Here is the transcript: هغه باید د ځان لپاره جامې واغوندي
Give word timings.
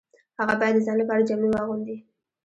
هغه 0.39 0.55
باید 0.59 0.75
د 0.77 0.79
ځان 0.85 0.97
لپاره 1.01 1.27
جامې 1.27 1.49
واغوندي 1.51 1.97